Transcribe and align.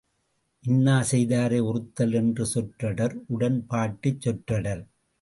இன்னாசெய்தாரை 0.63 1.59
ஒறுத்தல் 1.63 2.13
என்ற 2.13 2.45
சொற்றொடர் 2.45 3.15
உடன்பாட்டுச் 3.29 4.21
சொற்றொடர். 4.21 4.83